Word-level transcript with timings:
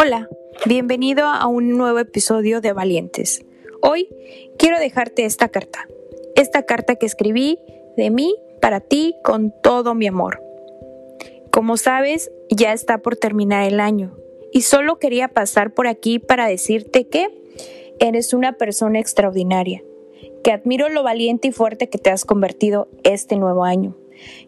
Hola, 0.00 0.28
bienvenido 0.66 1.26
a 1.26 1.46
un 1.46 1.76
nuevo 1.76 2.00
episodio 2.00 2.60
de 2.60 2.72
Valientes. 2.72 3.44
Hoy 3.80 4.08
quiero 4.58 4.78
dejarte 4.80 5.24
esta 5.24 5.48
carta, 5.48 5.88
esta 6.34 6.64
carta 6.64 6.96
que 6.96 7.06
escribí 7.06 7.60
de 7.96 8.10
mí 8.10 8.34
para 8.60 8.80
ti 8.80 9.14
con 9.22 9.54
todo 9.62 9.94
mi 9.94 10.08
amor. 10.08 10.42
Como 11.52 11.76
sabes, 11.76 12.32
ya 12.50 12.72
está 12.72 12.98
por 12.98 13.16
terminar 13.16 13.68
el 13.68 13.78
año 13.78 14.16
y 14.52 14.62
solo 14.62 14.98
quería 14.98 15.28
pasar 15.28 15.72
por 15.74 15.86
aquí 15.86 16.18
para 16.18 16.48
decirte 16.48 17.06
que 17.06 17.28
eres 18.00 18.34
una 18.34 18.54
persona 18.54 18.98
extraordinaria, 18.98 19.84
que 20.42 20.50
admiro 20.50 20.88
lo 20.88 21.04
valiente 21.04 21.48
y 21.48 21.52
fuerte 21.52 21.88
que 21.88 21.98
te 21.98 22.10
has 22.10 22.24
convertido 22.24 22.88
este 23.04 23.36
nuevo 23.36 23.64
año. 23.64 23.96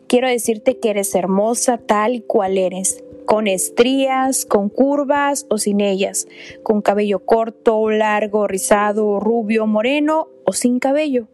Quiero 0.07 0.29
decirte 0.29 0.79
que 0.79 0.91
eres 0.91 1.15
hermosa 1.15 1.79
tal 1.79 2.24
cual 2.24 2.59
eres, 2.59 3.05
con 3.27 3.47
estrías, 3.47 4.47
con 4.47 4.69
curvas 4.71 5.47
o 5.51 5.59
sin 5.59 5.80
ellas, 5.80 6.27
con 6.62 6.80
cabello 6.80 7.19
corto, 7.19 7.91
largo, 7.91 8.47
rizado, 8.47 9.21
rubio, 9.21 9.67
moreno 9.67 10.29
o 10.45 10.53
sin 10.53 10.79
cabello. 10.79 11.27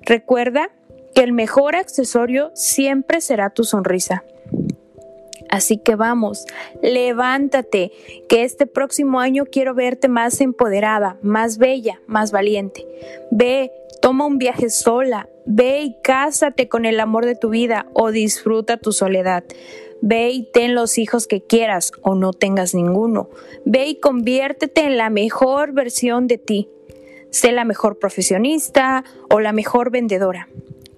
Recuerda 0.00 0.70
que 1.14 1.22
el 1.22 1.32
mejor 1.32 1.76
accesorio 1.76 2.50
siempre 2.54 3.20
será 3.20 3.50
tu 3.50 3.64
sonrisa. 3.64 4.24
Así 5.50 5.76
que 5.76 5.96
vamos, 5.96 6.46
levántate, 6.82 7.92
que 8.26 8.42
este 8.42 8.66
próximo 8.66 9.20
año 9.20 9.44
quiero 9.44 9.74
verte 9.74 10.08
más 10.08 10.40
empoderada, 10.40 11.18
más 11.20 11.58
bella, 11.58 12.00
más 12.06 12.32
valiente. 12.32 12.86
Ve, 13.30 13.70
toma 14.02 14.26
un 14.26 14.36
viaje 14.36 14.68
sola, 14.68 15.28
ve 15.46 15.80
y 15.82 15.96
cásate 16.02 16.68
con 16.68 16.84
el 16.84 16.98
amor 16.98 17.24
de 17.24 17.36
tu 17.36 17.50
vida 17.50 17.86
o 17.94 18.10
disfruta 18.10 18.76
tu 18.76 18.90
soledad. 18.92 19.44
Ve 20.02 20.30
y 20.30 20.50
ten 20.52 20.74
los 20.74 20.98
hijos 20.98 21.28
que 21.28 21.40
quieras 21.40 21.92
o 22.02 22.16
no 22.16 22.32
tengas 22.32 22.74
ninguno. 22.74 23.30
Ve 23.64 23.86
y 23.86 24.00
conviértete 24.00 24.82
en 24.82 24.98
la 24.98 25.08
mejor 25.08 25.72
versión 25.72 26.26
de 26.26 26.36
ti. 26.36 26.68
Sé 27.30 27.52
la 27.52 27.64
mejor 27.64 28.00
profesionista 28.00 29.04
o 29.30 29.38
la 29.38 29.52
mejor 29.52 29.92
vendedora. 29.92 30.48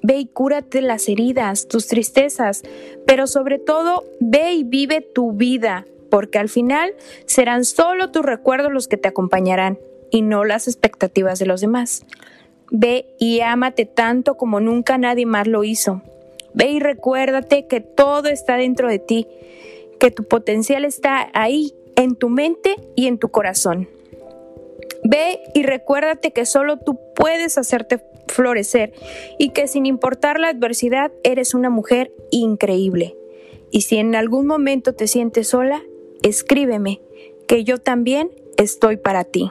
Ve 0.03 0.17
y 0.17 0.27
cúrate 0.27 0.81
las 0.81 1.07
heridas, 1.07 1.69
tus 1.69 1.87
tristezas, 1.87 2.63
pero 3.07 3.27
sobre 3.27 3.59
todo 3.59 4.05
ve 4.19 4.55
y 4.55 4.65
vive 4.65 5.03
tu 5.03 5.33
vida, 5.33 5.85
porque 6.11 6.39
al 6.39 6.49
final 6.49 6.95
serán 7.27 7.67
solo 7.67 8.11
tus 8.11 8.25
recuerdos 8.25 8.73
los 8.73 8.89
que 8.89 8.97
te 8.97 9.09
acompañarán 9.09 9.79
y 10.11 10.23
no 10.23 10.45
las 10.45 10.69
expectativas 10.69 11.39
de 11.39 11.47
los 11.47 11.61
demás. 11.61 12.07
Ve 12.71 13.07
y 13.19 13.41
ámate 13.41 13.87
tanto 13.87 14.37
como 14.37 14.61
nunca 14.61 14.99
nadie 14.99 15.27
más 15.27 15.47
lo 15.47 15.65
hizo. 15.65 16.03
Ve 16.55 16.71
y 16.71 16.81
recuérdate 16.81 17.67
que 17.67 17.81
todo 17.81 18.29
está 18.29 18.57
dentro 18.57 18.89
de 18.89 18.99
ti, 18.99 19.27
que 19.99 20.11
tu 20.11 20.25
potencial 20.25 20.85
está 20.85 21.31
ahí, 21.35 21.75
en 21.97 22.17
tu 22.17 22.29
mente 22.29 22.77
y 22.97 23.07
en 23.07 23.19
tu 23.19 23.29
corazón. 23.29 23.89
Ve 25.05 25.41
y 25.55 25.63
recuérdate 25.63 26.33
que 26.33 26.47
solo 26.47 26.79
tú 26.79 26.99
puedes 27.15 27.59
hacerte 27.59 28.01
florecer 28.29 28.93
y 29.39 29.51
que 29.51 29.69
sin 29.69 29.87
importar 29.87 30.41
la 30.41 30.49
adversidad 30.49 31.13
eres 31.23 31.55
una 31.55 31.71
mujer 31.71 32.13
increíble. 32.31 33.17
Y 33.71 33.83
si 33.83 33.97
en 33.97 34.15
algún 34.15 34.47
momento 34.47 34.95
te 34.95 35.07
sientes 35.07 35.49
sola, 35.49 35.83
escríbeme, 36.23 37.01
que 37.47 37.65
yo 37.65 37.79
también 37.79 38.31
estoy 38.57 38.97
para 38.97 39.25
ti. 39.25 39.51